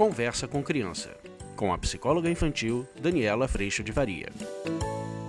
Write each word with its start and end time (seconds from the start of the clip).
Conversa 0.00 0.48
com 0.48 0.62
Criança, 0.62 1.14
com 1.54 1.74
a 1.74 1.76
psicóloga 1.76 2.30
infantil 2.30 2.88
Daniela 2.98 3.46
Freixo 3.46 3.84
de 3.84 3.92
Varia. 3.92 4.32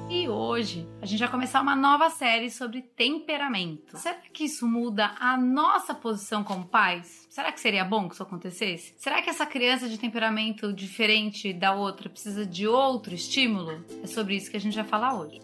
E 0.10 0.30
hoje 0.30 0.88
a 1.02 1.06
gente 1.06 1.20
vai 1.20 1.28
começar 1.28 1.60
uma 1.60 1.76
nova 1.76 2.10
série 2.10 2.50
sobre 2.50 2.82
temperamento. 2.82 3.98
Será 3.98 4.16
que 4.32 4.46
isso 4.46 4.66
muda 4.66 5.14
a 5.20 5.36
nossa 5.36 5.94
posição 5.94 6.42
como 6.42 6.64
pais? 6.64 7.28
Será 7.30 7.52
que 7.52 7.60
seria 7.60 7.84
bom 7.84 8.08
que 8.08 8.14
isso 8.14 8.24
acontecesse? 8.24 8.94
Será 8.98 9.22
que 9.22 9.30
essa 9.30 9.46
criança 9.46 9.90
de 9.90 9.98
temperamento 9.98 10.72
diferente 10.72 11.52
da 11.52 11.76
outra 11.76 12.10
precisa 12.10 12.46
de 12.46 12.66
outro 12.66 13.14
estímulo? 13.14 13.84
É 14.02 14.08
sobre 14.08 14.38
isso 14.38 14.50
que 14.50 14.56
a 14.56 14.62
gente 14.62 14.76
vai 14.76 14.86
falar 14.86 15.20
hoje. 15.20 15.42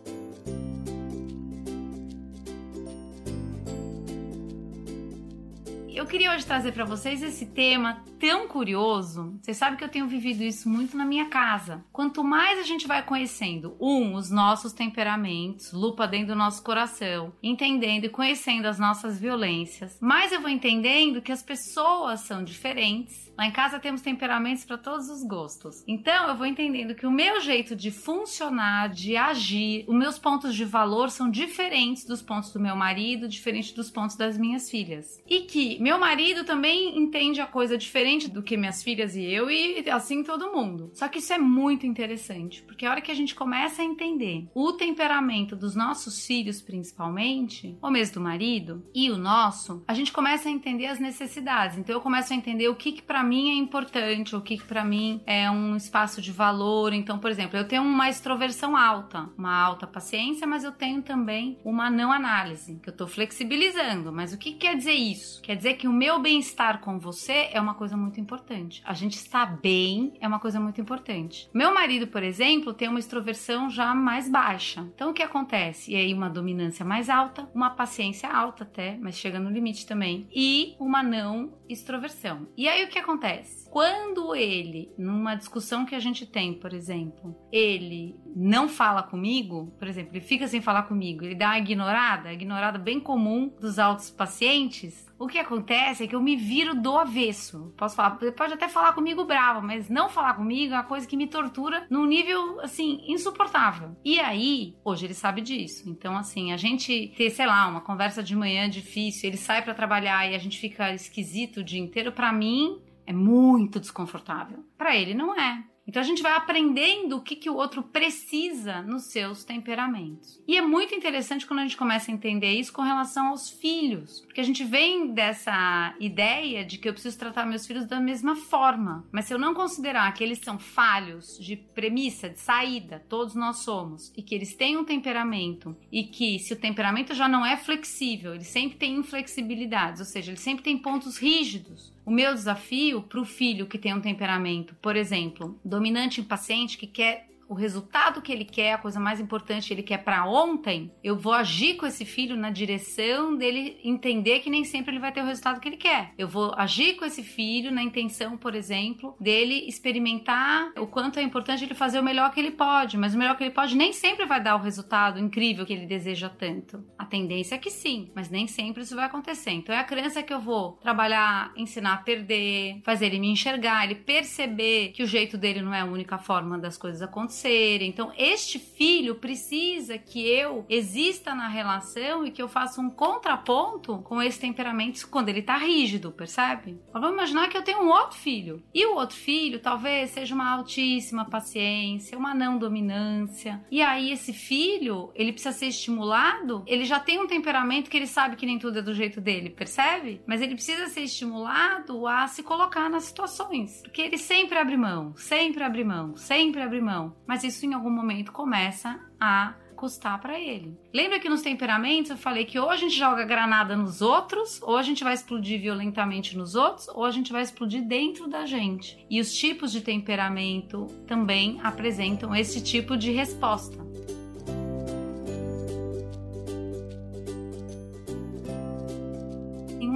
Queria 6.07 6.32
hoje 6.32 6.46
trazer 6.46 6.71
para 6.71 6.86
vocês 6.86 7.21
esse 7.21 7.46
tema 7.47 8.02
tão 8.18 8.47
curioso. 8.47 9.38
Vocês 9.42 9.57
sabem 9.57 9.78
que 9.78 9.84
eu 9.84 9.89
tenho 9.89 10.07
vivido 10.07 10.42
isso 10.42 10.70
muito 10.70 10.96
na 10.96 11.06
minha 11.06 11.25
casa. 11.25 11.83
Quanto 11.92 12.24
mais 12.24 12.57
a 12.57 12.64
gente 12.64 12.88
vai 12.88 13.04
conhecendo, 13.04 13.75
um, 13.80 14.16
os 14.16 14.32
nossos 14.32 14.71
temperamentos, 14.71 15.74
lupa 15.74 16.07
dentro 16.07 16.28
do 16.28 16.36
nosso 16.36 16.64
coração, 16.64 17.33
entendendo 17.43 18.06
e 18.06 18.10
conhecendo 18.10 18.68
as 18.68 18.80
nossas 18.80 19.20
violências, 19.20 20.00
mais 20.00 20.32
eu 20.32 20.39
vou 20.39 20.50
entendendo 20.50 21.21
que 21.21 21.32
as 21.32 21.43
pessoas 21.43 22.21
são 22.21 22.44
diferentes. 22.44 23.32
Lá 23.38 23.46
em 23.46 23.52
casa 23.52 23.80
temos 23.80 24.02
temperamentos 24.02 24.66
para 24.66 24.78
todos 24.78 25.10
os 25.10 25.24
gostos. 25.24 25.83
Então 25.88 26.30
eu 26.30 26.36
vou 26.36 26.47
entendendo 26.47 26.96
que 26.96 27.05
o 27.05 27.11
meu 27.11 27.39
jeito 27.42 27.75
de 27.75 27.92
funcionar, 27.92 28.89
de 28.89 29.16
agir, 29.16 29.86
os 29.88 29.96
meus 29.96 30.18
pontos 30.18 30.55
de 30.55 30.66
valor 30.66 31.11
são 31.11 31.30
diferentes 31.30 32.05
dos 32.05 32.22
pontos 32.22 32.52
do 32.52 32.59
meu 32.59 32.75
marido, 32.75 33.28
diferentes 33.28 33.73
dos 33.73 33.92
pontos 33.92 34.16
das 34.16 34.38
minhas 34.38 34.69
filhas. 34.71 35.21
E 35.27 35.42
que 35.42 35.80
meu 35.80 35.96
marido 35.99 36.43
também 36.43 36.97
entende 36.97 37.41
a 37.41 37.45
coisa 37.45 37.77
diferente 37.77 38.29
do 38.29 38.43
que 38.43 38.57
minhas 38.57 38.83
filhas 38.83 39.15
e 39.15 39.23
eu, 39.23 39.49
e 39.49 39.89
assim 39.89 40.23
todo 40.23 40.51
mundo. 40.51 40.91
Só 40.93 41.07
que 41.07 41.19
isso 41.19 41.33
é 41.33 41.37
muito 41.37 41.85
interessante, 41.85 42.61
porque 42.63 42.85
a 42.85 42.91
hora 42.91 43.01
que 43.01 43.11
a 43.11 43.15
gente 43.15 43.35
começa 43.35 43.81
a 43.81 43.85
entender 43.85 44.47
o 44.53 44.73
temperamento 44.73 45.55
dos 45.55 45.75
nossos 45.75 46.25
filhos, 46.25 46.61
principalmente, 46.61 47.77
ou 47.81 47.91
mesmo 47.91 48.15
do 48.15 48.21
marido, 48.21 48.85
e 48.93 49.09
o 49.09 49.17
nosso, 49.17 49.83
a 49.87 49.93
gente 49.93 50.11
começa 50.11 50.49
a 50.49 50.51
entender 50.51 50.87
as 50.87 50.99
necessidades. 50.99 51.77
Então 51.77 51.95
eu 51.95 52.01
começo 52.01 52.33
a 52.33 52.35
entender 52.35 52.67
o 52.69 52.75
que, 52.75 52.91
que 52.91 53.01
para 53.01 53.23
mim 53.23 53.51
é 53.51 53.55
importante, 53.55 54.35
o 54.35 54.41
que, 54.41 54.57
que 54.57 54.65
para 54.65 54.83
mim 54.83 55.21
é 55.25 55.49
um 55.49 55.75
espaço 55.75 56.21
de 56.21 56.31
valor. 56.31 56.93
Então, 56.93 57.19
por 57.19 57.31
exemplo, 57.31 57.57
eu 57.57 57.67
tenho 57.67 57.83
uma 57.83 58.09
extroversão 58.09 58.75
alta, 58.75 59.29
uma 59.37 59.55
alta 59.55 59.85
paciência, 59.85 60.47
mas 60.47 60.63
eu 60.63 60.71
tenho 60.71 61.01
também 61.01 61.57
uma 61.63 61.89
não 61.89 62.11
análise, 62.11 62.79
que 62.81 62.89
eu 62.89 62.95
tô 62.95 63.07
flexibilizando. 63.07 64.11
Mas 64.11 64.33
o 64.33 64.37
que 64.37 64.53
quer 64.53 64.75
dizer 64.75 64.93
isso? 64.93 65.41
Quer 65.41 65.55
dizer 65.55 65.75
que 65.75 65.86
o 65.88 65.93
meu 65.93 66.19
bem-estar 66.19 66.80
com 66.80 66.99
você 66.99 67.49
é 67.52 67.59
uma 67.59 67.73
coisa 67.73 67.95
muito 67.95 68.19
importante. 68.19 68.81
A 68.85 68.93
gente 68.93 69.16
estar 69.16 69.45
bem 69.59 70.13
é 70.19 70.27
uma 70.27 70.39
coisa 70.39 70.59
muito 70.59 70.80
importante. 70.81 71.49
Meu 71.53 71.73
marido, 71.73 72.07
por 72.07 72.23
exemplo, 72.23 72.73
tem 72.73 72.88
uma 72.88 72.99
extroversão 72.99 73.69
já 73.69 73.95
mais 73.95 74.30
baixa. 74.30 74.88
Então 74.93 75.11
o 75.11 75.13
que 75.13 75.23
acontece? 75.23 75.91
E 75.91 75.95
aí 75.95 76.13
uma 76.13 76.30
dominância 76.30 76.85
mais 76.85 77.09
alta, 77.09 77.49
uma 77.53 77.69
paciência 77.69 78.30
alta 78.30 78.63
até, 78.63 78.97
mas 79.02 79.17
chega 79.17 79.39
no 79.39 79.49
limite 79.49 79.85
também, 79.85 80.27
e 80.33 80.75
uma 80.80 81.02
não 81.02 81.53
extroversão. 81.69 82.47
E 82.55 82.67
aí 82.67 82.83
o 82.83 82.88
que 82.88 82.99
acontece? 82.99 83.66
Quando 83.69 84.35
ele, 84.35 84.91
numa 84.97 85.35
discussão 85.35 85.85
que 85.85 85.95
a 85.95 85.99
gente 85.99 86.25
tem, 86.25 86.53
por 86.53 86.73
exemplo, 86.73 87.35
ele 87.51 88.15
não 88.35 88.67
fala 88.67 89.03
comigo, 89.03 89.73
por 89.77 89.87
exemplo, 89.87 90.11
ele 90.13 90.25
fica 90.25 90.47
sem 90.47 90.61
falar 90.61 90.83
comigo, 90.83 91.23
ele 91.23 91.35
dá 91.35 91.47
uma 91.47 91.59
ignorada, 91.59 92.33
ignorada 92.33 92.77
bem 92.77 92.99
comum 92.99 93.51
dos 93.59 93.77
altos 93.79 94.09
pacientes, 94.09 95.07
o 95.19 95.27
que 95.27 95.39
acontece 95.39 96.03
é 96.03 96.07
que 96.07 96.15
eu 96.15 96.21
me 96.21 96.35
viro 96.35 96.75
do 96.75 96.95
avesso. 96.95 97.73
Posso 97.75 97.95
falar, 97.95 98.11
pode 98.11 98.53
até 98.53 98.67
falar 98.67 98.93
comigo 98.93 99.25
bravo, 99.25 99.65
mas 99.65 99.89
não 99.89 100.09
falar 100.09 100.36
comigo 100.36 100.73
é 100.73 100.77
uma 100.77 100.83
coisa 100.83 101.08
que 101.08 101.17
me 101.17 101.27
tortura 101.27 101.87
num 101.89 102.05
nível 102.05 102.61
assim 102.61 103.02
insuportável. 103.08 103.95
E 104.05 104.19
aí, 104.19 104.75
hoje 104.83 105.05
ele 105.05 105.15
sabe 105.15 105.42
disso. 105.42 105.89
Então, 105.89 106.15
assim, 106.15 106.52
a 106.52 106.58
gente 106.58 107.13
ter, 107.17 107.31
sei 107.31 107.47
lá, 107.47 107.67
uma 107.67 107.81
conversa 107.81 108.21
de 108.21 108.36
manhã 108.36 108.69
difícil, 108.69 109.27
ele 109.27 109.37
sai 109.37 109.63
para 109.63 109.73
trabalhar 109.73 110.30
e 110.30 110.36
a 110.36 110.39
gente 110.39 110.59
fica 110.59 110.93
esquisito 110.93 111.58
o 111.58 111.63
dia 111.63 111.80
inteiro, 111.80 112.11
para 112.11 112.31
mim 112.31 112.80
é 113.07 113.13
muito 113.13 113.79
desconfortável. 113.79 114.63
Para 114.77 114.95
ele 114.95 115.15
não 115.15 115.33
é. 115.33 115.63
Então 115.87 116.01
a 116.01 116.05
gente 116.05 116.21
vai 116.21 116.33
aprendendo 116.33 117.15
o 117.15 117.21
que, 117.21 117.33
que 117.33 117.49
o 117.49 117.55
outro 117.55 117.81
precisa 117.81 118.81
nos 118.81 119.05
seus 119.05 119.45
temperamentos. 119.45 120.43
E 120.45 120.57
é 120.57 120.61
muito 120.61 120.93
interessante 120.93 121.47
quando 121.47 121.61
a 121.61 121.63
gente 121.63 121.77
começa 121.77 122.11
a 122.11 122.13
entender 122.13 122.51
isso 122.51 122.73
com 122.73 122.81
relação 122.81 123.27
aos 123.27 123.49
filhos, 123.49 124.19
porque 124.19 124.41
a 124.41 124.43
gente 124.43 124.65
vem 124.65 125.13
dessa 125.13 125.95
ideia 125.97 126.65
de 126.65 126.77
que 126.77 126.89
eu 126.89 126.93
preciso 126.93 127.17
tratar 127.17 127.45
meus 127.45 127.65
filhos 127.65 127.85
da 127.85 128.01
mesma 128.01 128.35
forma. 128.35 129.07
Mas 129.13 129.25
se 129.25 129.34
eu 129.34 129.39
não 129.39 129.53
considerar 129.53 130.13
que 130.13 130.22
eles 130.22 130.39
são 130.39 130.59
falhos 130.59 131.39
de 131.39 131.56
premissa, 131.56 132.29
de 132.29 132.39
saída, 132.39 133.01
todos 133.07 133.34
nós 133.34 133.59
somos, 133.59 134.12
e 134.18 134.22
que 134.22 134.35
eles 134.35 134.53
têm 134.53 134.75
um 134.75 134.84
temperamento, 134.84 135.74
e 135.89 136.03
que 136.03 136.38
se 136.38 136.51
o 136.51 136.59
temperamento 136.59 137.13
já 137.13 137.29
não 137.29 137.45
é 137.45 137.56
flexível, 137.56 138.35
ele 138.35 138.44
sempre 138.44 138.78
tem 138.78 138.97
inflexibilidades, 138.97 140.01
ou 140.01 140.06
seja, 140.06 140.31
ele 140.31 140.39
sempre 140.39 140.66
tem 140.66 140.78
pontos 140.78 141.18
rígidos. 141.18 141.95
O 142.07 142.09
meu 142.09 142.34
desafio 142.34 143.01
para 143.01 143.19
o 143.19 143.25
filho 143.25 143.68
que 143.68 143.78
tem 143.78 143.94
um 143.94 144.00
temperamento, 144.00 144.73
por 144.81 144.95
exemplo, 144.95 145.59
dominante 145.62 146.22
impaciente, 146.22 146.78
que 146.78 146.88
quer 146.88 147.28
o 147.47 147.53
resultado 147.53 148.22
que 148.22 148.31
ele 148.31 148.46
quer, 148.46 148.74
a 148.74 148.78
coisa 148.78 149.00
mais 149.00 149.19
importante 149.19 149.68
que 149.68 149.74
ele 149.74 149.84
quer 149.84 150.00
para 150.00 150.25
ontem, 150.25 150.91
eu 151.03 151.18
vou 151.18 151.34
agir 151.34 151.75
com 151.75 151.85
esse 151.85 152.06
filho 152.06 152.35
na 152.35 152.50
direção 152.50 153.35
dele 153.35 153.80
entender 153.84 154.40
que 154.40 154.50
nem 154.50 154.63
sempre 154.63 154.91
ele 154.91 155.00
vai 155.00 155.12
ter 155.12 155.22
o 155.22 155.25
resultado 155.25 155.59
que 155.59 155.68
ele 155.68 155.78
quer. 155.78 156.13
Eu 156.18 156.28
vou 156.28 156.53
agir 156.56 156.96
com 156.96 157.06
esse 157.06 157.24
filho 157.24 157.72
na 157.72 157.81
intenção, 157.81 158.38
por 158.38 158.53
exemplo, 158.53 159.16
dele 159.19 159.66
experimentar 159.68 160.72
o 160.78 160.88
quanto 160.88 161.19
é 161.19 161.22
importante 161.22 161.63
ele 161.63 161.74
fazer 161.74 162.00
o 162.00 162.03
melhor 162.03 162.31
que 162.31 162.40
ele 162.40 162.52
pode, 162.52 162.97
mas 162.97 163.16
o 163.16 163.18
melhor 163.18 163.38
que 163.38 163.44
ele 163.44 163.52
pode 163.52 163.75
nem 163.75 163.94
sempre 163.94 164.25
vai 164.25 164.41
dar 164.41 164.56
o 164.56 164.62
resultado 164.62 165.19
incrível 165.19 165.66
que 165.66 165.74
ele 165.74 165.86
deseja 165.86 166.30
tanto. 166.30 166.84
A 166.97 167.06
tendência 167.06 167.56
é 167.56 167.57
que 167.57 167.72
sim, 167.72 168.12
mas 168.13 168.30
nem 168.30 168.47
sempre 168.47 168.84
isso 168.84 168.96
vai 168.96 169.06
acontecer. 169.06 169.52
Então 169.52 169.74
é 169.74 169.80
a 169.80 169.84
criança 169.84 170.22
que 170.22 170.34
eu 170.34 170.41
vou 170.41 170.74
trabalhar, 170.74 171.52
ensinar 171.56 171.94
a 171.94 171.97
perder, 171.97 172.81
fazer 172.84 173.07
ele 173.07 173.19
me 173.19 173.31
enxergar, 173.31 173.86
ele 173.86 173.96
perceber 173.96 174.90
que 174.90 175.03
o 175.03 175.07
jeito 175.07 175.38
dele 175.38 175.62
não 175.62 175.74
é 175.74 175.81
a 175.81 175.86
única 175.86 176.18
forma 176.18 176.57
das 176.57 176.78
coisas 176.78 177.02
acontecerem 177.02 177.37
acontecerem. 177.38 177.90
Então, 177.90 178.12
este 178.18 178.58
filho 178.58 179.16
precisa 179.16 179.98
que 179.98 180.28
eu 180.28 180.66
exista 180.68 181.36
na 181.36 181.48
relação 181.48 182.25
e 182.25 182.31
que 182.31 182.42
eu 182.42 182.48
faça 182.48 182.81
um 182.81 182.90
contraponto 182.90 184.00
com 184.00 184.22
esse 184.22 184.40
temperamento 184.40 185.08
quando 185.09 185.30
ele 185.30 185.42
tá 185.42 185.58
rígido, 185.58 186.12
percebe? 186.12 186.80
Mas 186.92 187.02
vamos 187.02 187.16
imaginar 187.18 187.50
que 187.50 187.58
eu 187.58 187.64
tenho 187.64 187.84
um 187.84 187.90
outro 187.90 188.18
filho. 188.18 188.64
E 188.74 188.86
o 188.86 188.96
outro 188.96 189.16
filho 189.16 189.59
talvez 189.59 190.12
seja 190.12 190.34
uma 190.34 190.52
altíssima 190.52 191.25
paciência, 191.25 192.18
uma 192.18 192.34
não 192.34 192.58
dominância. 192.58 193.64
E 193.69 193.81
aí 193.81 194.12
esse 194.12 194.34
filho, 194.34 195.12
ele 195.14 195.31
precisa 195.31 195.56
ser 195.56 195.68
estimulado, 195.68 196.64
ele 196.66 196.86
já 196.86 197.00
tem 197.00 197.19
um 197.19 197.28
temperamento 197.28 197.90
que 197.90 197.98
ele 197.98 198.08
sabe 198.08 198.36
que 198.36 198.46
nem 198.46 198.58
tudo 198.58 198.80
é 198.80 198.81
do 198.81 198.94
jeito 198.94 199.22
dele, 199.22 199.50
percebe? 199.50 200.22
Mas 200.25 200.42
ele 200.42 200.56
precisa 200.56 200.88
ser 200.88 201.02
estimulado 201.02 202.08
a 202.08 202.28
se 202.28 202.42
colocar 202.42 202.90
nas 202.90 203.04
situações, 203.04 203.81
porque 203.81 204.02
ele 204.02 204.18
sempre 204.18 204.58
abre 204.58 204.78
mão, 204.78 205.14
sempre 205.16 205.64
abre 205.64 205.84
mão, 205.84 206.16
sempre 206.16 206.62
abre 206.62 206.81
mão 206.81 207.16
mas 207.28 207.44
isso 207.44 207.66
em 207.66 207.74
algum 207.74 207.90
momento 207.90 208.32
começa 208.32 209.00
a 209.20 209.54
custar 209.78 210.20
para 210.20 210.40
ele. 210.40 210.76
Lembra 210.94 211.20
que 211.20 211.30
nos 211.30 211.44
temperamentos 211.44 212.10
eu 212.10 212.18
falei 212.18 212.44
que 212.44 212.60
ou 212.60 212.70
a 212.70 212.76
gente 212.76 212.96
joga 212.96 213.24
granada 213.24 213.78
nos 213.78 214.02
outros, 214.02 214.60
ou 214.64 214.76
a 214.76 214.82
gente 214.82 215.04
vai 215.04 215.14
explodir 215.14 215.62
violentamente 215.62 216.36
nos 216.36 216.56
outros, 216.56 216.88
ou 216.90 217.06
a 217.06 217.12
gente 217.12 217.32
vai 217.32 217.44
explodir 217.44 217.84
dentro 217.84 218.28
da 218.28 218.46
gente. 218.46 219.06
E 219.10 219.22
os 219.22 219.32
tipos 219.32 219.72
de 219.72 219.82
temperamento 219.82 220.88
também 221.06 221.60
apresentam 221.64 222.36
esse 222.36 222.62
tipo 222.62 222.98
de 222.98 223.12
resposta. 223.12 223.78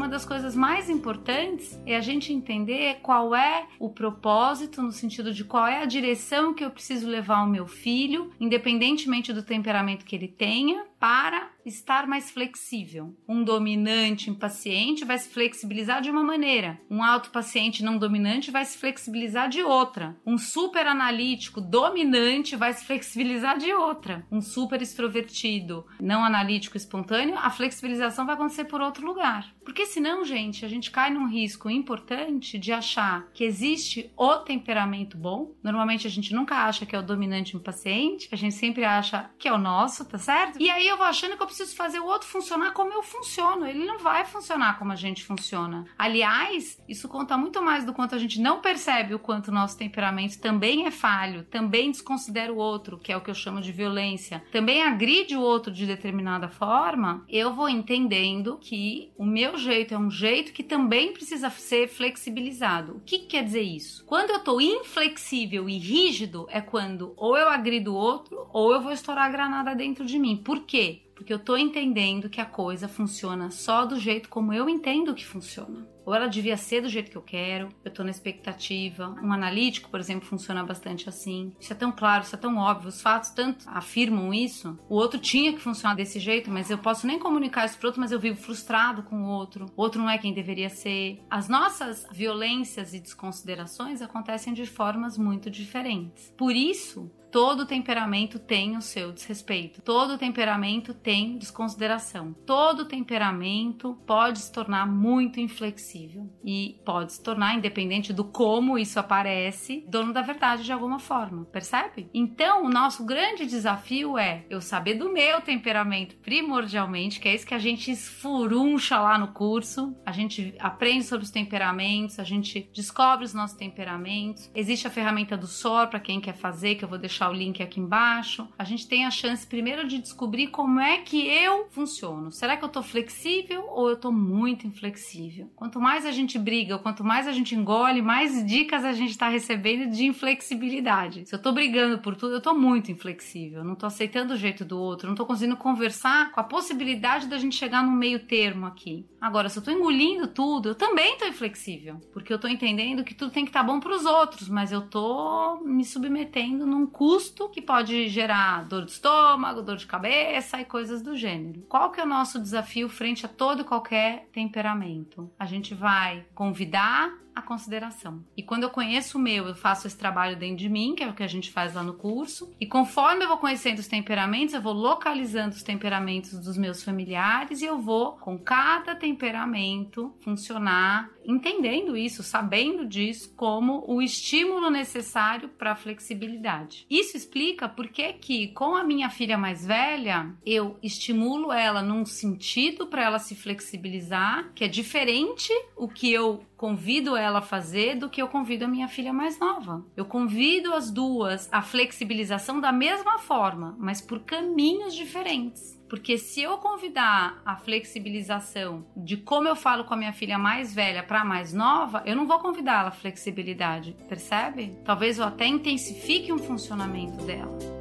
Uma 0.02 0.10
das 0.10 0.26
coisas 0.26 0.56
mais 0.56 0.90
importantes 0.90 1.80
é 1.86 1.96
a 1.96 2.02
gente 2.02 2.34
entender 2.34 3.02
qual 3.04 3.36
é 3.36 3.68
o 3.78 3.88
propósito, 3.88 4.82
no 4.82 4.92
sentido 4.92 5.32
de 5.32 5.44
qual 5.44 5.68
é 5.68 5.84
a 5.84 5.86
direção 5.86 6.56
que 6.56 6.66
eu 6.66 6.72
preciso 6.72 7.08
levar 7.08 7.44
o 7.44 7.48
meu 7.48 7.68
filho, 7.68 8.32
independentemente 8.40 9.32
do 9.32 9.44
temperamento 9.44 10.04
que 10.04 10.16
ele 10.16 10.28
tenha, 10.28 10.86
para 11.00 11.50
estar 11.66 12.08
mais 12.08 12.30
flexível. 12.30 13.16
Um 13.28 13.44
dominante 13.44 14.30
impaciente 14.30 15.04
vai 15.04 15.18
se 15.18 15.30
flexibilizar 15.30 16.02
de 16.02 16.12
uma 16.12 16.24
maneira, 16.24 16.80
um 16.90 17.04
alto 17.04 17.32
paciente 17.32 17.84
não 17.84 17.98
dominante 17.98 18.52
vai 18.52 18.66
se 18.66 18.78
flexibilizar 18.78 19.50
de 19.50 19.64
outra, 19.64 20.16
um 20.26 20.38
super 20.38 20.86
analítico 20.86 21.60
dominante 21.60 22.56
vai 22.56 22.74
se 22.74 22.86
flexibilizar 22.86 23.58
de 23.58 23.74
outra, 23.74 24.26
um 24.32 24.42
super 24.42 24.82
extrovertido 24.82 25.86
não 26.00 26.24
analítico 26.24 26.78
espontâneo, 26.78 27.36
a 27.38 27.50
flexibilização 27.50 28.26
vai 28.26 28.36
acontecer 28.36 28.66
por 28.66 28.82
outro 28.82 29.06
lugar. 29.06 29.52
Porque 29.64 29.86
senão, 29.86 30.26
gente, 30.26 30.66
a 30.66 30.68
gente 30.68 30.92
cai 30.92 31.10
num 31.10 31.28
risco 31.28 31.70
importante 31.70 32.58
de 32.58 32.72
achar 32.72 33.28
que 33.34 33.44
existe 33.44 34.12
o 34.18 34.38
temperamento 34.38 35.18
bom. 35.18 35.54
Normalmente 35.64 36.08
a 36.08 36.10
gente 36.10 36.34
nunca 36.34 36.56
acha 36.56 36.86
que 36.86 36.96
é 36.96 37.00
o 37.00 37.04
dominante 37.04 37.54
no 37.54 37.60
paciente, 37.60 38.28
a 38.32 38.36
gente 38.36 38.56
sempre 38.56 38.84
acha 38.84 39.30
que 39.38 39.48
é 39.48 39.54
o 39.54 39.58
nosso, 39.58 40.06
tá 40.06 40.18
certo? 40.18 40.60
E 40.60 40.70
aí 40.70 40.88
eu 40.88 40.98
vou 40.98 41.06
achando 41.06 41.38
que 41.38 41.44
eu 41.44 41.48
preciso 41.48 41.76
fazer 41.76 42.00
o 42.00 42.06
outro 42.06 42.28
funcionar 42.28 42.74
como 42.74 42.94
eu 42.94 43.04
funciono. 43.04 43.66
Ele 43.66 43.86
não 43.86 44.00
vai 44.00 44.26
funcionar 44.26 44.78
como 44.78 44.92
a 44.92 44.96
gente 44.96 45.24
funciona. 45.24 45.86
Aliás, 45.98 46.82
isso 46.88 47.08
conta 47.08 47.38
muito 47.38 47.62
mais 47.62 47.86
do 47.86 47.94
quanto 47.94 48.16
a 48.16 48.20
gente 48.20 48.42
não 48.42 48.62
percebe 48.62 49.14
o 49.14 49.20
quanto 49.20 49.50
o 49.50 49.54
nosso 49.54 49.78
temperamento 49.78 50.40
também 50.40 50.86
é 50.86 50.92
falho, 50.92 51.44
também 51.44 51.92
desconsidera 51.92 52.52
o 52.52 52.58
outro, 52.58 52.98
que 52.98 53.12
é 53.12 53.18
o 53.18 53.22
que 53.22 53.30
eu 53.30 53.36
chamo 53.36 53.62
de 53.62 53.72
violência, 53.72 54.44
também 54.52 54.84
agride 54.84 55.36
o 55.36 55.42
outro 55.42 55.72
de 55.72 55.86
determinada 55.86 56.50
forma. 56.50 57.24
Eu 57.30 57.54
vou 57.54 57.70
entendendo 57.70 58.58
que 58.58 59.12
o 59.18 59.26
meu 59.26 59.58
jeito 59.62 59.94
é 59.94 59.98
um 59.98 60.12
jeito 60.12 60.52
que 60.52 60.64
também 60.64 61.14
precisa 61.14 61.50
ser 61.50 61.88
flexibilizado. 61.88 62.98
O 62.98 63.00
que, 63.00 63.20
que 63.20 63.28
quer 63.28 63.44
dizer 63.44 63.62
isso? 63.62 64.04
Quando 64.06 64.32
eu 64.32 64.40
tô 64.40 64.60
inflexível 64.60 65.70
e 65.70 65.78
rígido, 65.78 66.48
é 66.50 66.60
quando 66.60 67.14
ou 67.16 67.38
eu 67.38 67.48
agrido 67.48 67.94
o 67.94 67.98
outro 67.98 68.48
ou 68.52 68.74
eu 68.74 68.82
vou 68.82 68.92
estourar 68.92 69.26
a 69.26 69.32
granada 69.32 69.76
dentro 69.76 70.06
de 70.06 70.20
mim. 70.20 70.38
Por 70.38 70.62
quê? 70.62 71.04
Porque 71.16 71.32
eu 71.32 71.40
tô 71.40 71.56
entendendo 71.56 72.30
que 72.30 72.42
a 72.42 72.46
coisa 72.46 72.88
funciona 72.88 73.52
só 73.52 73.86
do 73.86 74.00
jeito 74.00 74.28
como 74.28 74.52
eu 74.52 74.68
entendo 74.68 75.14
que 75.14 75.26
funciona. 75.26 75.88
Ou 76.06 76.14
ela 76.14 76.28
devia 76.28 76.58
ser 76.58 76.82
do 76.82 76.90
jeito 76.90 77.12
que 77.12 77.18
eu 77.18 77.22
quero, 77.22 77.70
eu 77.84 77.92
tô 77.92 78.04
na 78.04 78.10
expectativa. 78.10 79.16
Um 79.22 79.32
analítico, 79.32 79.90
por 79.90 80.00
exemplo, 80.00 80.28
funciona 80.28 80.64
bastante 80.64 81.08
assim. 81.08 81.54
Isso 81.60 81.74
é 81.74 81.76
tão 81.76 81.92
claro, 81.92 82.24
isso 82.24 82.36
é 82.36 82.38
tão 82.38 82.58
óbvio, 82.58 82.90
os 82.90 83.02
fatos 83.02 83.30
tanto 83.30 83.66
afirmam 83.68 84.34
isso. 84.34 84.78
O 84.90 84.96
outro 84.96 85.20
tinha 85.20 85.54
que 85.54 85.60
funcionar 85.60 85.96
desse 85.96 86.20
jeito, 86.20 86.50
mas 86.50 86.70
eu 86.70 86.78
posso 86.78 87.06
nem 87.06 87.20
comunicar 87.20 87.66
isso 87.66 87.78
pro 87.78 87.88
outro, 87.88 88.02
mas 88.02 88.12
eu 88.12 88.20
vivo 88.20 88.42
frustrado 88.42 89.04
com 89.04 89.24
o 89.24 89.28
outro. 89.28 89.66
O 89.76 89.82
outro 89.82 90.02
não 90.02 90.10
é 90.10 90.18
quem 90.18 90.34
deveria 90.34 90.70
ser. 90.70 91.20
As 91.30 91.48
nossas 91.48 92.06
violências 92.12 92.94
e 92.94 93.00
desconsiderações 93.00 94.02
acontecem 94.02 94.54
de 94.54 94.66
formas 94.66 95.18
muito 95.18 95.50
diferentes. 95.50 96.34
Por 96.38 96.56
isso, 96.56 97.12
Todo 97.32 97.66
temperamento 97.66 98.38
tem 98.38 98.76
o 98.76 98.82
seu 98.82 99.14
desrespeito. 99.14 99.82
Todo 99.82 100.18
temperamento 100.18 100.94
tem 100.94 101.38
desconsideração. 101.38 102.34
Todo 102.46 102.86
temperamento 102.86 103.98
pode 104.06 104.40
se 104.40 104.52
tornar 104.52 104.86
muito 104.86 105.40
inflexível 105.40 106.30
e 106.44 106.82
pode 106.86 107.14
se 107.14 107.24
tornar, 107.24 107.56
independente 107.56 108.12
do 108.12 108.26
como 108.26 108.78
isso 108.78 109.00
aparece, 109.00 109.86
dono 109.88 110.12
da 110.12 110.22
verdade 110.22 110.64
de 110.64 110.74
alguma 110.74 111.00
forma. 111.00 111.46
Percebe? 111.46 112.10
Então, 112.14 112.66
o 112.66 112.70
nosso 112.70 113.06
grande 113.06 113.46
desafio 113.46 114.18
é 114.18 114.46
eu 114.50 114.60
saber 114.60 114.96
do 114.96 115.14
meu 115.14 115.40
temperamento 115.40 116.16
primordialmente, 116.18 117.20
que 117.20 117.30
é 117.30 117.36
isso 117.36 117.48
que 117.48 117.54
a 117.54 117.60
gente 117.60 117.92
esfuruncha 117.92 119.00
lá 119.00 119.18
no 119.18 119.30
curso. 119.30 119.96
A 120.06 120.12
gente 120.12 120.54
aprende 120.60 121.06
sobre 121.06 121.24
os 121.24 121.32
temperamentos, 121.32 122.20
a 122.20 122.26
gente 122.26 122.70
descobre 122.74 123.24
os 123.24 123.34
nossos 123.34 123.56
temperamentos. 123.56 124.52
Existe 124.54 124.86
a 124.86 124.92
ferramenta 124.92 125.38
do 125.38 125.48
SOR 125.48 125.88
para 125.88 126.00
quem 126.00 126.20
quer 126.20 126.36
fazer, 126.36 126.76
que 126.76 126.84
eu 126.84 126.90
vou 126.90 126.98
deixar 126.98 127.21
deixar 127.22 127.30
o 127.30 127.34
link 127.34 127.62
aqui 127.62 127.80
embaixo. 127.80 128.48
A 128.58 128.64
gente 128.64 128.88
tem 128.88 129.06
a 129.06 129.12
chance 129.12 129.46
primeiro 129.46 129.88
de 129.88 130.00
descobrir 130.00 130.48
como 130.48 130.80
é 130.80 130.98
que 130.98 131.28
eu 131.28 131.68
funciono. 131.70 132.32
Será 132.32 132.58
que 132.58 132.66
eu 132.66 132.70
tô 132.70 132.82
flexível 132.82 133.66
ou 133.70 133.90
eu 133.90 133.96
tô 133.96 134.12
muito 134.12 134.66
inflexível? 134.66 135.50
Quanto 135.56 135.80
mais 135.80 136.06
a 136.06 136.12
gente 136.12 136.40
briga, 136.40 136.80
quanto 136.80 137.04
mais 137.04 137.28
a 137.28 137.32
gente 137.32 137.54
engole, 137.54 138.02
mais 138.02 138.46
dicas 138.46 138.84
a 138.84 138.94
gente 138.94 139.18
tá 139.18 139.28
recebendo 139.28 139.92
de 139.92 140.06
inflexibilidade. 140.06 141.28
Se 141.28 141.36
eu 141.36 141.42
tô 141.42 141.52
brigando 141.52 142.00
por 142.00 142.16
tudo, 142.16 142.34
eu 142.34 142.42
tô 142.42 142.54
muito 142.54 142.92
inflexível. 142.92 143.64
Não 143.64 143.76
tô 143.76 143.86
aceitando 143.86 144.34
o 144.34 144.38
jeito 144.38 144.66
do 144.66 144.80
outro, 144.80 145.08
não 145.08 145.16
tô 145.16 145.26
conseguindo 145.26 145.58
conversar 145.58 146.32
com 146.32 146.40
a 146.40 146.44
possibilidade 146.44 147.28
da 147.28 147.38
gente 147.38 147.56
chegar 147.56 147.84
no 147.84 147.92
meio 147.92 148.20
termo 148.20 148.66
aqui. 148.66 149.06
Agora, 149.20 149.50
se 149.50 149.60
eu 149.60 149.64
tô 149.64 149.70
engolindo 149.70 150.28
tudo, 150.28 150.70
eu 150.70 150.76
também 150.76 151.18
tô 151.18 151.26
inflexível, 151.26 152.00
porque 152.12 152.34
eu 152.34 152.40
tô 152.40 152.48
entendendo 152.48 153.04
que 153.04 153.14
tudo 153.14 153.32
tem 153.32 153.46
que 153.46 153.50
estar 153.50 153.62
tá 153.62 153.66
bom 153.66 153.80
para 153.80 153.96
os 153.96 154.06
outros, 154.06 154.50
mas 154.50 154.72
eu 154.72 154.82
tô 154.82 155.60
me 155.64 155.86
submetendo 155.86 156.66
num 156.66 156.88
curso 156.88 157.11
custo 157.12 157.50
que 157.50 157.62
pode 157.62 158.08
gerar 158.08 158.64
dor 158.70 158.86
de 158.86 158.92
estômago, 158.92 159.62
dor 159.62 159.76
de 159.76 159.86
cabeça 159.86 160.62
e 160.62 160.64
coisas 160.64 161.02
do 161.02 161.14
gênero. 161.14 161.60
Qual 161.68 161.92
que 161.92 162.00
é 162.00 162.06
o 162.06 162.08
nosso 162.08 162.40
desafio 162.40 162.88
frente 162.88 163.26
a 163.26 163.30
todo 163.30 163.64
e 163.64 163.66
qualquer 163.66 164.30
temperamento? 164.32 165.30
A 165.38 165.46
gente 165.46 165.74
vai 165.76 166.26
convidar 166.34 167.12
a 167.36 167.42
consideração. 167.42 168.24
E 168.36 168.44
quando 168.44 168.64
eu 168.64 168.70
conheço 168.70 169.18
o 169.18 169.22
meu, 169.22 169.48
eu 169.48 169.56
faço 169.56 169.88
esse 169.88 169.98
trabalho 169.98 170.38
dentro 170.38 170.58
de 170.58 170.70
mim, 170.70 170.96
que 170.96 171.04
é 171.04 171.08
o 171.08 171.14
que 171.14 171.24
a 171.24 171.28
gente 171.28 171.52
faz 171.52 171.74
lá 171.74 171.84
no 171.84 171.94
curso. 171.94 172.54
E 172.60 172.66
conforme 172.66 173.24
eu 173.24 173.28
vou 173.28 173.38
conhecendo 173.38 173.80
os 173.80 173.88
temperamentos, 173.88 174.54
eu 174.54 174.62
vou 174.62 174.74
localizando 174.74 175.56
os 175.56 175.64
temperamentos 175.64 176.40
dos 176.40 176.58
meus 176.58 176.84
familiares 176.84 177.62
e 177.62 177.66
eu 177.66 177.80
vou, 177.80 178.14
com 178.14 178.38
cada 178.38 178.96
temperamento, 178.96 180.14
funcionar 180.22 181.10
entendendo 181.26 181.96
isso, 181.96 182.24
sabendo 182.24 182.86
disso 182.86 183.34
como 183.36 183.84
o 183.88 184.02
estímulo 184.02 184.70
necessário 184.70 185.50
para 185.50 185.72
a 185.72 185.76
flexibilidade. 185.76 186.86
Isso 186.90 187.16
explica 187.18 187.70
por 187.70 187.88
que 187.88 188.14
que 188.14 188.48
com 188.50 188.76
a 188.76 188.84
minha 188.84 189.10
filha 189.10 189.38
mais 189.38 189.66
velha, 189.66 190.34
eu 190.46 190.78
estimulo 190.82 191.52
ela 191.52 191.82
num 191.82 192.06
sentido 192.06 192.88
para 192.88 193.04
ela 193.04 193.20
se 193.20 193.36
flexibilizar, 193.36 194.52
que 194.54 194.64
é 194.64 194.68
diferente 194.68 195.52
o 195.76 195.88
que 195.88 196.12
eu 196.12 196.44
convido 196.62 197.18
ela 197.18 197.40
a 197.40 197.42
fazer 197.42 197.96
do 197.96 198.08
que 198.08 198.22
eu 198.22 198.28
convido 198.28 198.66
a 198.66 198.68
minha 198.68 198.88
filha 198.88 199.12
mais 199.12 199.40
nova. 199.40 199.84
Eu 199.98 200.06
convido 200.06 200.76
as 200.76 200.92
duas 200.92 201.50
à 201.52 201.60
flexibilização 201.60 202.62
da 202.62 202.72
mesma 202.72 203.18
forma, 203.18 203.76
mas 203.80 204.00
por 204.00 204.20
caminhos 204.20 204.94
diferentes. 204.94 205.82
Porque 205.90 206.20
se 206.20 206.40
eu 206.40 206.60
convidar 206.60 207.42
a 207.44 207.56
flexibilização 207.56 208.86
de 208.96 209.18
como 209.18 209.48
eu 209.48 209.56
falo 209.56 209.86
com 209.86 209.96
a 209.96 209.98
minha 209.98 210.14
filha 210.14 210.38
mais 210.38 210.72
velha 210.72 211.02
para 211.02 211.22
a 211.22 211.26
mais 211.26 211.52
nova, 211.52 212.04
eu 212.06 212.16
não 212.16 212.28
vou 212.28 212.38
convidar 212.38 212.82
ela 212.82 212.90
a 212.90 212.92
flexibilidade, 212.92 213.96
percebe? 214.08 214.78
Talvez 214.86 215.18
eu 215.18 215.26
até 215.26 215.48
intensifique 215.48 216.32
um 216.32 216.38
funcionamento 216.38 217.26
dela. 217.26 217.81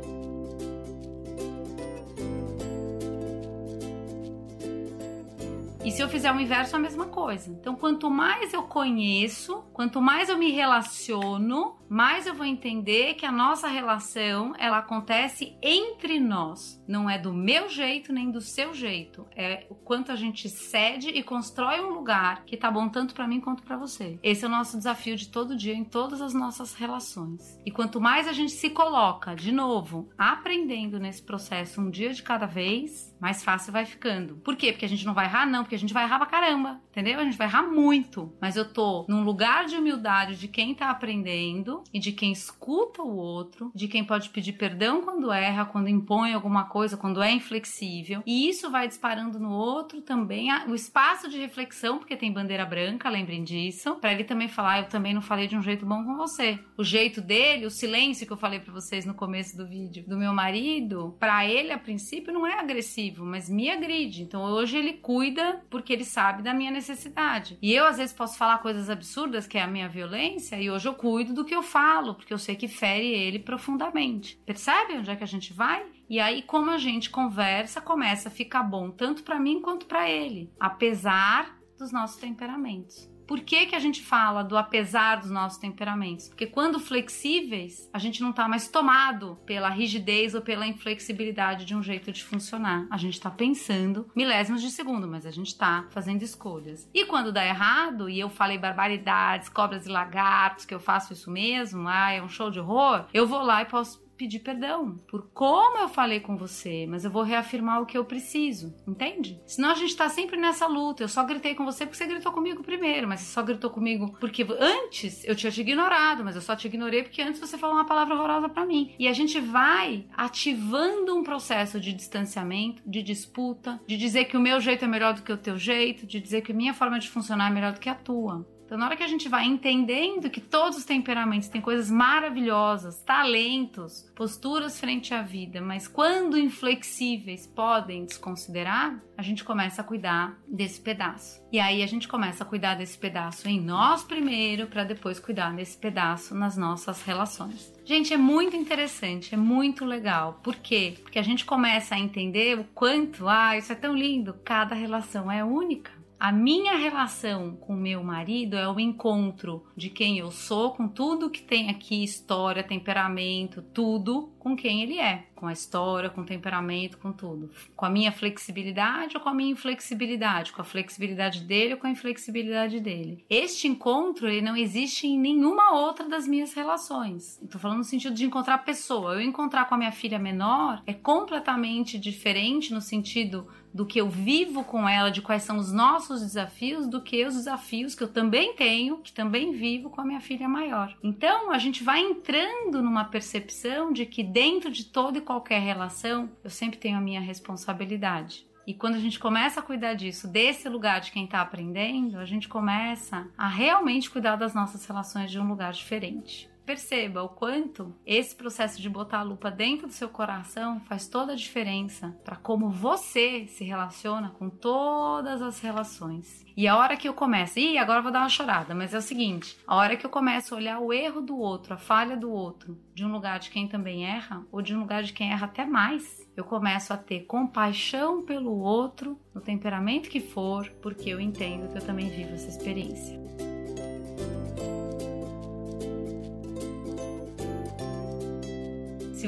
E 5.82 5.90
se 5.90 6.02
eu 6.02 6.10
fizer 6.10 6.30
o 6.30 6.38
inverso, 6.38 6.76
a 6.76 6.78
mesma 6.78 7.06
coisa. 7.06 7.50
Então, 7.50 7.74
quanto 7.74 8.10
mais 8.10 8.52
eu 8.52 8.64
conheço, 8.64 9.64
quanto 9.72 10.00
mais 10.00 10.28
eu 10.28 10.36
me 10.36 10.50
relaciono, 10.50 11.80
mais 11.88 12.26
eu 12.26 12.34
vou 12.34 12.46
entender 12.46 13.14
que 13.14 13.26
a 13.26 13.32
nossa 13.32 13.66
relação 13.66 14.52
ela 14.58 14.78
acontece 14.78 15.56
entre 15.60 16.20
nós. 16.20 16.80
Não 16.86 17.10
é 17.10 17.18
do 17.18 17.32
meu 17.32 17.68
jeito 17.68 18.12
nem 18.12 18.30
do 18.30 18.40
seu 18.40 18.72
jeito. 18.72 19.26
É 19.34 19.66
o 19.68 19.74
quanto 19.74 20.12
a 20.12 20.16
gente 20.16 20.48
cede 20.48 21.08
e 21.08 21.22
constrói 21.22 21.80
um 21.80 21.94
lugar 21.94 22.44
que 22.44 22.56
tá 22.56 22.70
bom 22.70 22.88
tanto 22.88 23.14
para 23.14 23.26
mim 23.26 23.40
quanto 23.40 23.62
para 23.62 23.76
você. 23.76 24.18
Esse 24.22 24.44
é 24.44 24.48
o 24.48 24.50
nosso 24.50 24.76
desafio 24.76 25.16
de 25.16 25.28
todo 25.28 25.56
dia 25.56 25.74
em 25.74 25.82
todas 25.82 26.20
as 26.20 26.34
nossas 26.34 26.74
relações. 26.74 27.58
E 27.66 27.72
quanto 27.72 28.00
mais 28.00 28.28
a 28.28 28.32
gente 28.32 28.52
se 28.52 28.70
coloca, 28.70 29.34
de 29.34 29.50
novo, 29.50 30.10
aprendendo 30.16 31.00
nesse 31.00 31.22
processo 31.22 31.80
um 31.80 31.90
dia 31.90 32.12
de 32.12 32.22
cada 32.22 32.46
vez, 32.46 33.16
mais 33.18 33.42
fácil 33.42 33.72
vai 33.72 33.84
ficando. 33.84 34.36
Por 34.36 34.54
quê? 34.54 34.72
Porque 34.72 34.84
a 34.84 34.88
gente 34.88 35.06
não 35.06 35.14
vai 35.14 35.24
errar, 35.24 35.46
não, 35.46 35.64
porque 35.70 35.76
a 35.76 35.78
gente 35.78 35.94
vai 35.94 36.02
errar 36.02 36.18
pra 36.18 36.26
caramba, 36.26 36.80
entendeu? 36.90 37.20
A 37.20 37.22
gente 37.22 37.38
vai 37.38 37.46
errar 37.46 37.62
muito. 37.62 38.34
Mas 38.40 38.56
eu 38.56 38.72
tô 38.72 39.06
num 39.08 39.22
lugar 39.22 39.66
de 39.66 39.76
humildade 39.76 40.34
de 40.34 40.48
quem 40.48 40.74
tá 40.74 40.90
aprendendo 40.90 41.84
e 41.94 42.00
de 42.00 42.10
quem 42.10 42.32
escuta 42.32 43.02
o 43.02 43.14
outro, 43.14 43.70
de 43.72 43.86
quem 43.86 44.02
pode 44.02 44.30
pedir 44.30 44.54
perdão 44.54 45.00
quando 45.02 45.30
erra, 45.30 45.64
quando 45.64 45.88
impõe 45.88 46.34
alguma 46.34 46.64
coisa, 46.64 46.96
quando 46.96 47.22
é 47.22 47.30
inflexível. 47.30 48.20
E 48.26 48.48
isso 48.48 48.68
vai 48.68 48.88
disparando 48.88 49.38
no 49.38 49.52
outro 49.52 50.02
também 50.02 50.48
o 50.66 50.74
espaço 50.74 51.30
de 51.30 51.38
reflexão, 51.38 51.98
porque 51.98 52.16
tem 52.16 52.32
bandeira 52.32 52.66
branca, 52.66 53.08
lembrem 53.08 53.44
disso, 53.44 53.94
para 54.00 54.12
ele 54.12 54.24
também 54.24 54.48
falar, 54.48 54.80
eu 54.80 54.88
também 54.88 55.14
não 55.14 55.22
falei 55.22 55.46
de 55.46 55.56
um 55.56 55.62
jeito 55.62 55.86
bom 55.86 56.02
com 56.02 56.16
você. 56.16 56.58
O 56.76 56.82
jeito 56.82 57.20
dele, 57.20 57.64
o 57.64 57.70
silêncio 57.70 58.26
que 58.26 58.32
eu 58.32 58.36
falei 58.36 58.58
para 58.58 58.72
vocês 58.72 59.06
no 59.06 59.14
começo 59.14 59.56
do 59.56 59.68
vídeo, 59.68 60.04
do 60.08 60.16
meu 60.16 60.32
marido, 60.32 61.14
para 61.20 61.46
ele 61.46 61.70
a 61.70 61.78
princípio 61.78 62.32
não 62.32 62.44
é 62.44 62.58
agressivo, 62.58 63.24
mas 63.24 63.48
me 63.48 63.70
agride. 63.70 64.22
Então 64.22 64.42
hoje 64.42 64.76
ele 64.76 64.94
cuida 64.94 65.59
porque 65.68 65.92
ele 65.92 66.04
sabe 66.04 66.42
da 66.42 66.54
minha 66.54 66.70
necessidade. 66.70 67.58
E 67.60 67.72
eu 67.72 67.86
às 67.86 67.96
vezes 67.98 68.14
posso 68.14 68.38
falar 68.38 68.58
coisas 68.58 68.88
absurdas, 68.88 69.46
que 69.46 69.58
é 69.58 69.62
a 69.62 69.66
minha 69.66 69.88
violência, 69.88 70.60
e 70.60 70.70
hoje 70.70 70.88
eu 70.88 70.94
cuido 70.94 71.34
do 71.34 71.44
que 71.44 71.54
eu 71.54 71.62
falo, 71.62 72.14
porque 72.14 72.32
eu 72.32 72.38
sei 72.38 72.56
que 72.56 72.68
fere 72.68 73.06
ele 73.06 73.38
profundamente. 73.38 74.40
Percebe 74.46 74.94
onde 74.94 75.10
é 75.10 75.16
que 75.16 75.24
a 75.24 75.26
gente 75.26 75.52
vai? 75.52 75.84
E 76.08 76.18
aí, 76.20 76.42
como 76.42 76.70
a 76.70 76.78
gente 76.78 77.10
conversa, 77.10 77.80
começa 77.80 78.28
a 78.28 78.32
ficar 78.32 78.62
bom 78.62 78.90
tanto 78.90 79.22
para 79.22 79.38
mim 79.40 79.60
quanto 79.60 79.86
para 79.86 80.08
ele, 80.08 80.50
apesar 80.58 81.58
dos 81.78 81.92
nossos 81.92 82.20
temperamentos. 82.20 83.09
Por 83.30 83.42
que, 83.42 83.66
que 83.66 83.76
a 83.76 83.78
gente 83.78 84.02
fala 84.02 84.42
do 84.42 84.58
apesar 84.58 85.20
dos 85.20 85.30
nossos 85.30 85.56
temperamentos? 85.56 86.26
Porque 86.26 86.48
quando 86.48 86.80
flexíveis, 86.80 87.88
a 87.92 87.98
gente 88.00 88.20
não 88.20 88.30
está 88.30 88.48
mais 88.48 88.66
tomado 88.66 89.38
pela 89.46 89.68
rigidez 89.68 90.34
ou 90.34 90.40
pela 90.40 90.66
inflexibilidade 90.66 91.64
de 91.64 91.72
um 91.72 91.80
jeito 91.80 92.10
de 92.10 92.24
funcionar. 92.24 92.88
A 92.90 92.96
gente 92.96 93.14
está 93.14 93.30
pensando 93.30 94.10
milésimos 94.16 94.60
de 94.60 94.68
segundo, 94.68 95.06
mas 95.06 95.24
a 95.24 95.30
gente 95.30 95.46
está 95.46 95.86
fazendo 95.90 96.24
escolhas. 96.24 96.90
E 96.92 97.04
quando 97.04 97.30
dá 97.30 97.46
errado, 97.46 98.10
e 98.10 98.18
eu 98.18 98.28
falei 98.28 98.58
barbaridades, 98.58 99.48
cobras 99.48 99.86
e 99.86 99.88
lagartos, 99.88 100.64
que 100.64 100.74
eu 100.74 100.80
faço 100.80 101.12
isso 101.12 101.30
mesmo, 101.30 101.86
ah, 101.86 102.10
é 102.10 102.20
um 102.20 102.28
show 102.28 102.50
de 102.50 102.58
horror, 102.58 103.06
eu 103.14 103.28
vou 103.28 103.42
lá 103.42 103.62
e 103.62 103.66
posso 103.66 104.09
pedir 104.20 104.40
perdão 104.40 104.98
por 105.08 105.30
como 105.32 105.78
eu 105.78 105.88
falei 105.88 106.20
com 106.20 106.36
você, 106.36 106.86
mas 106.86 107.06
eu 107.06 107.10
vou 107.10 107.22
reafirmar 107.22 107.80
o 107.80 107.86
que 107.86 107.96
eu 107.96 108.04
preciso, 108.04 108.74
entende? 108.86 109.40
Senão 109.46 109.70
a 109.70 109.74
gente 109.74 109.96
tá 109.96 110.10
sempre 110.10 110.36
nessa 110.36 110.66
luta. 110.66 111.02
Eu 111.02 111.08
só 111.08 111.24
gritei 111.24 111.54
com 111.54 111.64
você 111.64 111.86
porque 111.86 111.96
você 111.96 112.06
gritou 112.06 112.30
comigo 112.30 112.62
primeiro, 112.62 113.08
mas 113.08 113.20
você 113.20 113.32
só 113.32 113.42
gritou 113.42 113.70
comigo 113.70 114.14
porque 114.20 114.46
antes 114.58 115.24
eu 115.24 115.34
tinha 115.34 115.50
te 115.50 115.62
ignorado, 115.62 116.22
mas 116.22 116.36
eu 116.36 116.42
só 116.42 116.54
te 116.54 116.66
ignorei 116.66 117.02
porque 117.02 117.22
antes 117.22 117.40
você 117.40 117.56
falou 117.56 117.76
uma 117.76 117.86
palavra 117.86 118.14
horrorosa 118.14 118.50
para 118.50 118.66
mim. 118.66 118.94
E 118.98 119.08
a 119.08 119.12
gente 119.14 119.40
vai 119.40 120.04
ativando 120.14 121.16
um 121.16 121.22
processo 121.22 121.80
de 121.80 121.94
distanciamento, 121.94 122.82
de 122.84 123.02
disputa, 123.02 123.80
de 123.86 123.96
dizer 123.96 124.26
que 124.26 124.36
o 124.36 124.40
meu 124.40 124.60
jeito 124.60 124.84
é 124.84 124.88
melhor 124.88 125.14
do 125.14 125.22
que 125.22 125.32
o 125.32 125.38
teu 125.38 125.56
jeito, 125.56 126.06
de 126.06 126.20
dizer 126.20 126.42
que 126.42 126.52
a 126.52 126.54
minha 126.54 126.74
forma 126.74 126.98
de 126.98 127.08
funcionar 127.08 127.50
é 127.50 127.54
melhor 127.54 127.72
do 127.72 127.80
que 127.80 127.88
a 127.88 127.94
tua. 127.94 128.46
Então, 128.70 128.78
na 128.78 128.86
hora 128.86 128.96
que 128.96 129.02
a 129.02 129.08
gente 129.08 129.28
vai 129.28 129.46
entendendo 129.46 130.30
que 130.30 130.40
todos 130.40 130.78
os 130.78 130.84
temperamentos 130.84 131.48
têm 131.48 131.60
coisas 131.60 131.90
maravilhosas, 131.90 133.02
talentos, 133.02 134.08
posturas 134.14 134.78
frente 134.78 135.12
à 135.12 135.22
vida, 135.22 135.60
mas 135.60 135.88
quando 135.88 136.38
inflexíveis 136.38 137.48
podem 137.48 138.04
desconsiderar, 138.04 138.96
a 139.18 139.22
gente 139.22 139.42
começa 139.42 139.80
a 139.82 139.84
cuidar 139.84 140.38
desse 140.46 140.80
pedaço. 140.80 141.42
E 141.50 141.58
aí 141.58 141.82
a 141.82 141.86
gente 141.88 142.06
começa 142.06 142.44
a 142.44 142.46
cuidar 142.46 142.76
desse 142.76 142.96
pedaço 142.96 143.48
em 143.48 143.60
nós 143.60 144.04
primeiro, 144.04 144.68
para 144.68 144.84
depois 144.84 145.18
cuidar 145.18 145.52
desse 145.52 145.76
pedaço 145.76 146.32
nas 146.32 146.56
nossas 146.56 147.02
relações. 147.02 147.74
Gente, 147.84 148.14
é 148.14 148.16
muito 148.16 148.54
interessante, 148.54 149.34
é 149.34 149.36
muito 149.36 149.84
legal. 149.84 150.38
Por 150.44 150.54
quê? 150.54 150.94
Porque 151.02 151.18
a 151.18 151.24
gente 151.24 151.44
começa 151.44 151.96
a 151.96 151.98
entender 151.98 152.56
o 152.56 152.62
quanto, 152.72 153.28
ah, 153.28 153.58
isso 153.58 153.72
é 153.72 153.74
tão 153.74 153.96
lindo, 153.96 154.36
cada 154.44 154.76
relação 154.76 155.28
é 155.28 155.42
única. 155.42 155.98
A 156.20 156.30
minha 156.30 156.76
relação 156.76 157.56
com 157.56 157.72
meu 157.72 158.04
marido 158.04 158.54
é 158.54 158.68
o 158.68 158.78
encontro 158.78 159.64
de 159.74 159.88
quem 159.88 160.18
eu 160.18 160.30
sou, 160.30 160.72
com 160.72 160.86
tudo 160.86 161.30
que 161.30 161.40
tem 161.40 161.70
aqui, 161.70 162.04
história, 162.04 162.62
temperamento, 162.62 163.62
tudo, 163.62 164.30
com 164.40 164.56
quem 164.56 164.82
ele 164.82 164.98
é, 164.98 165.26
com 165.36 165.46
a 165.46 165.52
história, 165.52 166.10
com 166.10 166.22
o 166.22 166.26
temperamento, 166.26 166.98
com 166.98 167.12
tudo. 167.12 167.50
Com 167.76 167.84
a 167.84 167.90
minha 167.90 168.10
flexibilidade 168.10 169.16
ou 169.16 169.22
com 169.22 169.28
a 169.28 169.34
minha 169.34 169.52
inflexibilidade, 169.52 170.52
com 170.52 170.62
a 170.62 170.64
flexibilidade 170.64 171.42
dele 171.42 171.74
ou 171.74 171.78
com 171.78 171.86
a 171.86 171.90
inflexibilidade 171.90 172.80
dele. 172.80 173.24
Este 173.28 173.68
encontro, 173.68 174.28
ele 174.28 174.40
não 174.40 174.56
existe 174.56 175.06
em 175.06 175.18
nenhuma 175.18 175.74
outra 175.74 176.08
das 176.08 176.26
minhas 176.26 176.54
relações. 176.54 177.38
Estou 177.42 177.60
falando 177.60 177.78
no 177.78 177.84
sentido 177.84 178.14
de 178.14 178.24
encontrar 178.24 178.58
pessoa. 178.58 179.14
Eu 179.14 179.20
encontrar 179.20 179.66
com 179.66 179.74
a 179.74 179.78
minha 179.78 179.92
filha 179.92 180.18
menor 180.18 180.82
é 180.86 180.94
completamente 180.94 181.98
diferente 181.98 182.72
no 182.72 182.80
sentido 182.80 183.46
do 183.72 183.86
que 183.86 184.00
eu 184.00 184.08
vivo 184.08 184.64
com 184.64 184.88
ela, 184.88 185.10
de 185.10 185.22
quais 185.22 185.42
são 185.42 185.56
os 185.56 185.72
nossos 185.72 186.20
desafios, 186.20 186.88
do 186.88 187.00
que 187.00 187.24
os 187.24 187.34
desafios 187.34 187.94
que 187.94 188.02
eu 188.02 188.08
também 188.08 188.54
tenho, 188.54 188.98
que 188.98 189.12
também 189.12 189.52
vivo 189.52 189.90
com 189.90 190.00
a 190.00 190.04
minha 190.04 190.20
filha 190.20 190.48
maior. 190.48 190.96
Então, 191.02 191.50
a 191.50 191.58
gente 191.58 191.82
vai 191.84 192.00
entrando 192.00 192.82
numa 192.82 193.04
percepção 193.04 193.92
de 193.92 194.06
que 194.06 194.24
dentro 194.30 194.70
de 194.70 194.84
toda 194.84 195.18
e 195.18 195.20
qualquer 195.20 195.60
relação, 195.60 196.30
eu 196.42 196.50
sempre 196.50 196.78
tenho 196.78 196.98
a 196.98 197.00
minha 197.00 197.20
responsabilidade. 197.20 198.46
E 198.66 198.74
quando 198.74 198.94
a 198.94 199.00
gente 199.00 199.18
começa 199.18 199.60
a 199.60 199.62
cuidar 199.62 199.94
disso, 199.94 200.28
desse 200.28 200.68
lugar 200.68 201.00
de 201.00 201.10
quem 201.10 201.24
está 201.24 201.40
aprendendo, 201.40 202.18
a 202.18 202.24
gente 202.24 202.48
começa 202.48 203.28
a 203.36 203.48
realmente 203.48 204.10
cuidar 204.10 204.36
das 204.36 204.54
nossas 204.54 204.84
relações 204.86 205.30
de 205.30 205.38
um 205.40 205.48
lugar 205.48 205.72
diferente. 205.72 206.49
Perceba 206.70 207.24
o 207.24 207.28
quanto 207.28 207.92
esse 208.06 208.32
processo 208.32 208.80
de 208.80 208.88
botar 208.88 209.18
a 209.18 209.24
lupa 209.24 209.50
dentro 209.50 209.88
do 209.88 209.92
seu 209.92 210.08
coração 210.08 210.78
faz 210.82 211.08
toda 211.08 211.32
a 211.32 211.36
diferença 211.36 212.16
para 212.24 212.36
como 212.36 212.70
você 212.70 213.48
se 213.48 213.64
relaciona 213.64 214.30
com 214.30 214.48
todas 214.48 215.42
as 215.42 215.58
relações. 215.58 216.46
E 216.56 216.68
a 216.68 216.76
hora 216.76 216.96
que 216.96 217.08
eu 217.08 217.12
começo, 217.12 217.58
e 217.58 217.76
agora 217.76 218.00
vou 218.00 218.12
dar 218.12 218.20
uma 218.20 218.28
chorada, 218.28 218.72
mas 218.72 218.94
é 218.94 218.98
o 218.98 219.02
seguinte: 219.02 219.58
a 219.66 219.74
hora 219.74 219.96
que 219.96 220.06
eu 220.06 220.10
começo 220.10 220.54
a 220.54 220.58
olhar 220.58 220.78
o 220.78 220.92
erro 220.92 221.20
do 221.20 221.36
outro, 221.36 221.74
a 221.74 221.76
falha 221.76 222.16
do 222.16 222.30
outro, 222.30 222.78
de 222.94 223.04
um 223.04 223.10
lugar 223.10 223.40
de 223.40 223.50
quem 223.50 223.66
também 223.66 224.06
erra, 224.06 224.46
ou 224.52 224.62
de 224.62 224.72
um 224.72 224.78
lugar 224.78 225.02
de 225.02 225.12
quem 225.12 225.32
erra 225.32 225.46
até 225.46 225.64
mais, 225.64 226.24
eu 226.36 226.44
começo 226.44 226.92
a 226.92 226.96
ter 226.96 227.24
compaixão 227.24 228.22
pelo 228.22 228.56
outro, 228.60 229.18
no 229.34 229.40
temperamento 229.40 230.08
que 230.08 230.20
for, 230.20 230.70
porque 230.80 231.10
eu 231.10 231.20
entendo 231.20 231.68
que 231.72 231.78
eu 231.78 231.84
também 231.84 232.08
vivo 232.08 232.32
essa 232.32 232.48
experiência. 232.48 233.49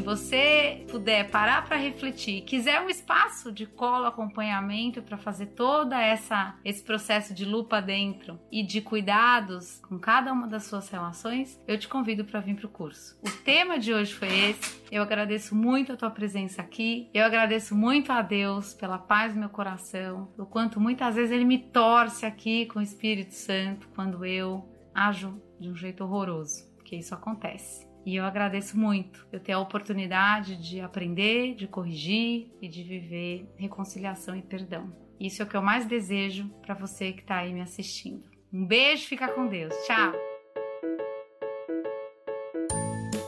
Você 0.03 0.85
puder 0.91 1.31
parar 1.31 1.65
para 1.65 1.77
refletir, 1.77 2.43
quiser 2.43 2.81
um 2.81 2.89
espaço 2.89 3.51
de 3.53 3.67
colo 3.67 4.07
acompanhamento 4.07 5.01
para 5.03 5.17
fazer 5.17 5.47
toda 5.47 6.01
essa 6.01 6.57
esse 6.65 6.83
processo 6.83 7.33
de 7.33 7.45
lupa 7.45 7.81
dentro 7.81 8.39
e 8.51 8.63
de 8.63 8.81
cuidados 8.81 9.81
com 9.89 9.99
cada 9.99 10.33
uma 10.33 10.47
das 10.47 10.65
suas 10.65 10.89
relações, 10.89 11.61
eu 11.67 11.79
te 11.79 11.89
convido 11.89 12.25
para 12.25 12.41
vir 12.41 12.57
para 12.57 12.67
o 12.67 12.71
curso. 12.71 13.17
O 13.23 13.31
tema 13.45 13.79
de 13.79 13.93
hoje 13.93 14.13
foi 14.13 14.29
esse. 14.51 14.83
Eu 14.91 15.03
agradeço 15.03 15.55
muito 15.55 15.93
a 15.93 15.97
tua 15.97 16.11
presença 16.11 16.61
aqui. 16.61 17.09
Eu 17.15 17.25
agradeço 17.25 17.75
muito 17.75 18.13
a 18.13 18.21
Deus 18.21 18.75
pela 18.75 18.99
paz 18.99 19.33
do 19.33 19.41
meu 19.41 19.49
coração, 19.49 20.33
o 20.37 20.45
quanto 20.45 20.81
muitas 20.81 21.15
vezes 21.15 21.33
ele 21.33 21.45
me 21.45 21.59
torce 21.59 22.27
aqui 22.27 22.67
com 22.67 22.79
o 22.79 22.83
Espírito 22.83 23.35
Santo 23.35 23.89
quando 23.95 24.25
eu 24.25 24.69
ajo 24.95 25.41
de 25.59 25.71
um 25.71 25.77
jeito 25.77 26.05
horroroso, 26.05 26.69
porque 26.77 26.97
isso 26.97 27.15
acontece. 27.15 27.92
E 28.05 28.17
eu 28.17 28.25
agradeço 28.25 28.77
muito 28.77 29.27
eu 29.33 29.39
ter 29.39 29.53
a 29.53 29.59
oportunidade 29.59 30.57
de 30.57 30.81
aprender, 30.81 31.55
de 31.55 31.67
corrigir 31.67 32.53
e 32.61 32.69
de 32.69 32.83
viver 32.83 33.49
reconciliação 33.57 34.37
e 34.37 34.43
perdão. 34.43 34.93
Isso 35.21 35.41
é 35.41 35.45
o 35.45 35.49
que 35.49 35.57
eu 35.57 35.63
mais 35.63 35.87
desejo 35.87 36.49
para 36.63 36.75
você 36.75 37.13
que 37.13 37.21
está 37.21 37.39
aí 37.39 37.53
me 37.53 37.61
assistindo. 37.61 38.29
Um 38.53 38.67
beijo, 38.67 39.07
fica 39.07 39.29
com 39.29 39.47
Deus. 39.47 39.73
Tchau. 39.87 40.13